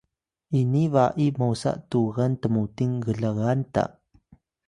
ini 0.59 0.81
ba’i 0.93 1.27
mosa 1.39 1.71
tugan 1.91 2.31
tmuting 2.41 2.93
glgan 3.05 3.59
ta 3.73 3.83